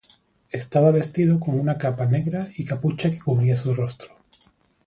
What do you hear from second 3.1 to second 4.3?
que cubría su rostro.